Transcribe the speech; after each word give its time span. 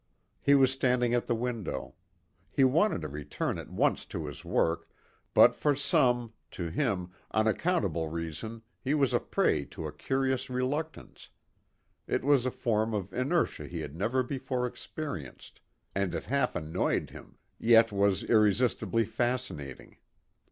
He 0.41 0.55
was 0.55 0.71
standing 0.71 1.13
at 1.13 1.27
the 1.27 1.35
window. 1.35 1.93
He 2.51 2.63
wanted 2.63 3.01
to 3.01 3.07
return 3.07 3.59
at 3.59 3.69
once 3.69 4.03
to 4.05 4.25
his 4.25 4.43
work, 4.43 4.89
but 5.35 5.53
for 5.53 5.75
some, 5.75 6.33
to 6.49 6.69
him, 6.71 7.11
unaccountable 7.29 8.07
reason 8.09 8.63
he 8.83 8.95
was 8.95 9.13
a 9.13 9.19
prey 9.19 9.63
to 9.65 9.85
a 9.85 9.91
curious 9.91 10.49
reluctance; 10.49 11.29
it 12.07 12.23
was 12.23 12.47
a 12.47 12.49
form 12.49 12.95
of 12.95 13.13
inertia 13.13 13.67
he 13.67 13.81
had 13.81 13.95
never 13.95 14.23
before 14.23 14.65
experienced, 14.65 15.61
and 15.93 16.15
it 16.15 16.23
half 16.23 16.55
annoyed 16.55 17.11
him, 17.11 17.37
yet 17.59 17.91
was 17.91 18.23
irresistibly 18.23 19.05
fascinating. 19.05 19.97